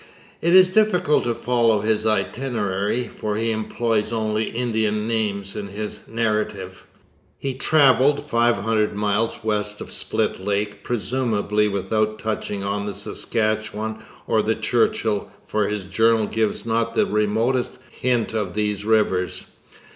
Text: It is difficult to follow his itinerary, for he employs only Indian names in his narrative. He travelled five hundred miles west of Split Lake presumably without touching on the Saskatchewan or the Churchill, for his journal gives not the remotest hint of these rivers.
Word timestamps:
It 0.41 0.55
is 0.55 0.71
difficult 0.71 1.25
to 1.25 1.35
follow 1.35 1.81
his 1.81 2.07
itinerary, 2.07 3.03
for 3.03 3.35
he 3.35 3.51
employs 3.51 4.11
only 4.11 4.45
Indian 4.45 5.07
names 5.07 5.55
in 5.55 5.67
his 5.67 5.99
narrative. 6.07 6.87
He 7.37 7.53
travelled 7.53 8.25
five 8.25 8.55
hundred 8.55 8.95
miles 8.95 9.43
west 9.43 9.79
of 9.79 9.91
Split 9.91 10.43
Lake 10.43 10.83
presumably 10.83 11.67
without 11.67 12.17
touching 12.17 12.63
on 12.63 12.87
the 12.87 12.95
Saskatchewan 12.95 14.01
or 14.25 14.41
the 14.41 14.55
Churchill, 14.55 15.31
for 15.43 15.67
his 15.67 15.85
journal 15.85 16.25
gives 16.25 16.65
not 16.65 16.95
the 16.95 17.05
remotest 17.05 17.77
hint 17.91 18.33
of 18.33 18.55
these 18.55 18.83
rivers. 18.83 19.45